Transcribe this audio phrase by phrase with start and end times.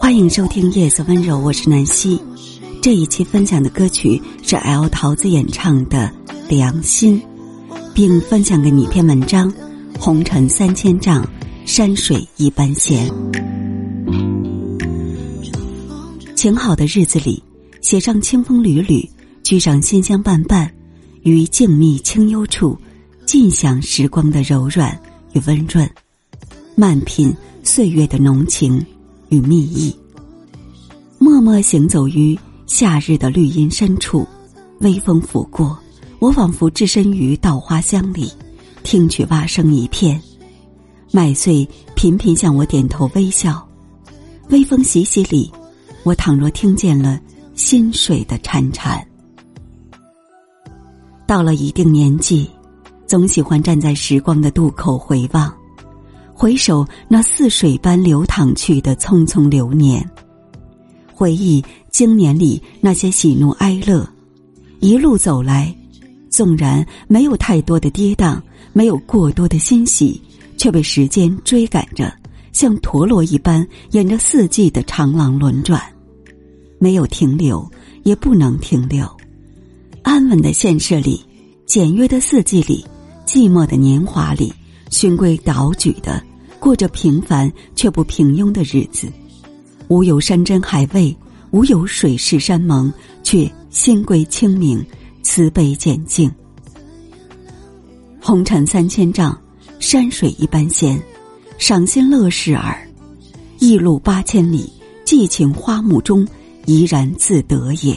[0.00, 2.20] 欢迎收听《夜色温柔》，我是南希。
[2.80, 6.10] 这一期分享的歌曲是 L 桃子演唱的
[6.48, 7.20] 《良心》，
[7.92, 9.52] 并分享给你一篇文章：
[9.98, 11.26] 红尘三千丈，
[11.66, 13.10] 山水一般闲。
[16.34, 17.42] 晴好的日子里，
[17.80, 19.06] 写上清风缕缕，
[19.42, 20.72] 居上馨香瓣瓣，
[21.22, 22.78] 于静谧清幽处，
[23.26, 24.98] 尽享时光的柔软
[25.32, 25.88] 与温润，
[26.76, 28.84] 慢品岁月的浓情。
[29.28, 29.94] 与蜜意，
[31.18, 34.26] 默默行走于夏日的绿荫深处，
[34.80, 35.78] 微风拂过，
[36.18, 38.32] 我仿佛置身于稻花香里，
[38.82, 40.20] 听取蛙声一片，
[41.12, 43.66] 麦穗频频向我点头微笑，
[44.50, 45.52] 微风习习里，
[46.04, 47.20] 我倘若听见了
[47.54, 49.02] 心水的潺潺。
[51.26, 52.48] 到了一定年纪，
[53.06, 55.57] 总喜欢站在时光的渡口回望。
[56.40, 60.08] 回首那似水般流淌去的匆匆流年，
[61.12, 64.08] 回忆经年里那些喜怒哀乐，
[64.78, 65.74] 一路走来，
[66.30, 68.40] 纵然没有太多的跌宕，
[68.72, 70.22] 没有过多的欣喜，
[70.56, 72.14] 却被时间追赶着，
[72.52, 75.82] 像陀螺一般沿着四季的长廊轮转，
[76.78, 77.68] 没有停留，
[78.04, 79.04] 也不能停留。
[80.04, 81.20] 安稳的现实里，
[81.66, 82.86] 简约的四季里，
[83.26, 84.52] 寂寞的年华里，
[84.90, 86.22] 循规蹈矩的。
[86.60, 89.06] 过着平凡却不平庸的日子，
[89.86, 91.16] 无有山珍海味，
[91.52, 94.84] 无有水誓山盟，却心归清明，
[95.22, 96.28] 慈悲简静。
[98.20, 99.40] 红尘三千丈，
[99.78, 101.00] 山水一般闲，
[101.58, 102.76] 赏心乐事耳。
[103.60, 104.68] 一路八千里，
[105.04, 106.26] 寄情花木中，
[106.66, 107.96] 怡然自得也。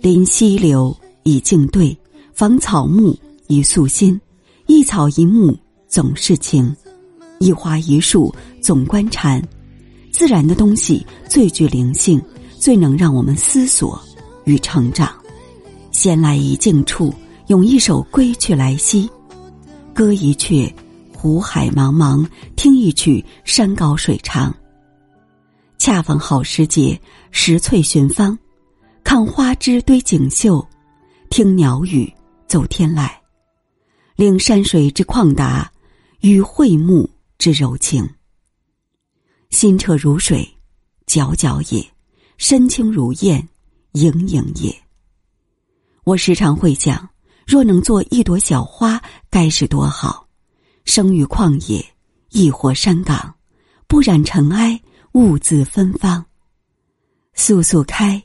[0.00, 1.96] 临溪流以静对，
[2.32, 4.18] 访草木以素心，
[4.66, 5.56] 一草一木
[5.88, 6.74] 总是情。
[7.40, 9.42] 一花一树总关禅，
[10.12, 12.22] 自然的东西最具灵性，
[12.58, 14.00] 最能让我们思索
[14.44, 15.12] 与成长。
[15.90, 17.12] 闲来一静处，
[17.48, 19.06] 咏一首《归去来兮》，
[19.92, 20.72] 歌一阙
[21.12, 24.54] 湖海茫茫，听一曲山高水长。
[25.76, 26.98] 恰逢好时节，
[27.30, 28.38] 拾翠寻芳，
[29.02, 30.66] 看花枝堆锦绣，
[31.28, 32.10] 听鸟语
[32.46, 33.10] 走天籁，
[34.16, 35.72] 令山水之旷达
[36.20, 37.10] 与慧目。
[37.36, 38.08] 之柔情，
[39.50, 40.48] 心澈如水，
[41.06, 41.84] 皎皎也；
[42.38, 43.46] 身轻如燕，
[43.92, 44.74] 盈盈也。
[46.04, 47.10] 我时常会想，
[47.44, 50.26] 若能做一朵小花，该是多好！
[50.84, 51.84] 生于旷野，
[52.30, 53.34] 亦或山岗，
[53.88, 54.80] 不染尘埃，
[55.12, 56.24] 兀自芬芳。
[57.34, 58.22] 速速开，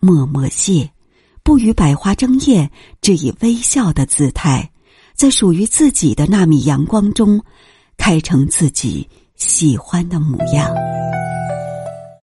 [0.00, 0.90] 默默谢，
[1.42, 2.70] 不与百花争艳，
[3.00, 4.70] 只以微笑的姿态，
[5.20, 7.38] 在属于自己的那米阳光中。
[8.00, 10.99] 开成自己喜欢的模样。